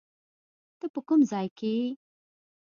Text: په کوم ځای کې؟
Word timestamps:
په 0.93 0.99
کوم 1.07 1.21
ځای 1.31 1.47
کې؟ 1.57 1.75